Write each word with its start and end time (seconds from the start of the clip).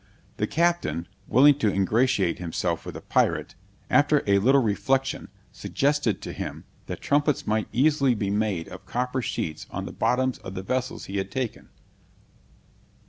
The 0.37 0.47
captain, 0.47 1.07
willing 1.27 1.59
to 1.59 1.71
ingratiate 1.71 2.39
himself 2.39 2.87
with 2.87 2.95
the 2.95 3.01
pirate, 3.01 3.53
after 3.87 4.23
a 4.25 4.39
little 4.39 4.63
reflection, 4.63 5.27
suggested 5.51 6.23
to 6.23 6.33
him, 6.33 6.63
that 6.87 7.01
trumpets 7.01 7.45
might 7.45 7.67
easily 7.71 8.15
be 8.15 8.31
made 8.31 8.67
of 8.69 8.87
copper 8.87 9.21
sheets 9.21 9.67
on 9.69 9.85
the 9.85 9.93
bottoms 9.93 10.39
of 10.39 10.55
the 10.55 10.63
vessels 10.63 11.05
he 11.05 11.17
had 11.19 11.29
taken. 11.29 11.69